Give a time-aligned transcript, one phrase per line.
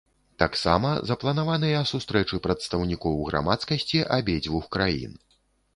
[0.43, 5.13] Таксама запланаваныя сустрэчы прадстаўнікоў грамадскасці абедзвюх краін.